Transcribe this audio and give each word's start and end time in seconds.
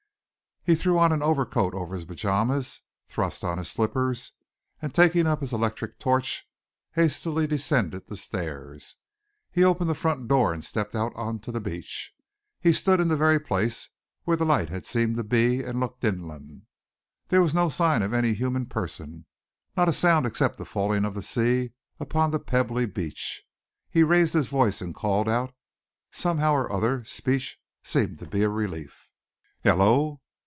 He 0.63 0.75
threw 0.75 0.99
on 0.99 1.11
an 1.11 1.23
overcoat 1.23 1.73
over 1.73 1.95
his 1.95 2.05
pyjamas, 2.05 2.81
thrust 3.07 3.43
on 3.43 3.57
his 3.57 3.67
slippers, 3.67 4.31
and 4.79 4.93
taking 4.93 5.25
up 5.25 5.39
his 5.39 5.53
own 5.55 5.59
electric 5.59 5.97
torch, 5.97 6.47
hastily 6.91 7.47
descended 7.47 8.05
the 8.05 8.15
stairs. 8.15 8.95
He 9.51 9.63
opened 9.63 9.89
the 9.89 9.95
front 9.95 10.27
door 10.27 10.53
and 10.53 10.63
stepped 10.63 10.93
out 10.95 11.13
on 11.15 11.39
to 11.39 11.51
the 11.51 11.59
beach. 11.59 12.13
He 12.59 12.73
stood 12.73 12.99
in 12.99 13.07
the 13.07 13.17
very 13.17 13.39
place 13.39 13.89
where 14.23 14.37
the 14.37 14.45
light 14.45 14.69
had 14.69 14.85
seemed 14.85 15.17
to 15.17 15.23
be, 15.23 15.63
and 15.63 15.79
looked 15.79 16.03
inland. 16.03 16.67
There 17.29 17.41
was 17.41 17.55
no 17.55 17.69
sign 17.69 18.03
of 18.03 18.13
any 18.13 18.35
human 18.35 18.67
person, 18.67 19.25
not 19.75 19.89
a 19.89 19.91
sound 19.93 20.27
except 20.27 20.59
the 20.59 20.63
falling 20.65 21.05
of 21.05 21.15
the 21.15 21.23
sea 21.23 21.71
upon 21.99 22.29
the 22.29 22.39
pebbly 22.39 22.85
beach. 22.85 23.41
He 23.89 24.03
raised 24.03 24.33
his 24.33 24.47
voice 24.49 24.79
and 24.79 24.93
called 24.93 25.27
out. 25.27 25.55
Somehow 26.11 26.53
or 26.53 26.71
other, 26.71 27.03
speech 27.03 27.57
seemed 27.83 28.19
to 28.19 28.27
be 28.27 28.43
a 28.43 28.47
relief. 28.49 29.09
"Hullo!" 29.63 30.19